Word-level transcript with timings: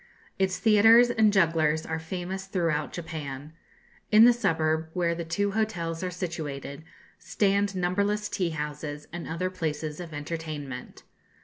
Its 0.39 0.57
theatres 0.57 1.11
and 1.11 1.31
jugglers 1.31 1.85
are 1.85 1.99
famous 1.99 2.47
throughout 2.47 2.91
Japan. 2.91 3.53
In 4.11 4.25
the 4.25 4.33
suburb, 4.33 4.89
where 4.93 5.13
the 5.13 5.23
two 5.23 5.51
hotels 5.51 6.01
are 6.01 6.09
situated, 6.09 6.83
stand 7.19 7.75
numberless 7.75 8.27
tea 8.27 8.49
houses 8.49 9.05
and 9.13 9.27
other 9.27 9.51
places 9.51 9.99
of 9.99 10.11
entertainment. 10.11 11.03